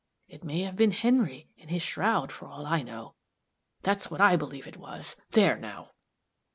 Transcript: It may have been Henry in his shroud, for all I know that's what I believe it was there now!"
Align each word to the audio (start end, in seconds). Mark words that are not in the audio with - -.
It 0.27 0.43
may 0.43 0.61
have 0.61 0.75
been 0.75 0.93
Henry 0.93 1.51
in 1.57 1.67
his 1.69 1.83
shroud, 1.83 2.31
for 2.31 2.47
all 2.47 2.65
I 2.65 2.81
know 2.81 3.13
that's 3.83 4.09
what 4.09 4.19
I 4.19 4.35
believe 4.35 4.65
it 4.65 4.77
was 4.77 5.15
there 5.33 5.59
now!" 5.59 5.91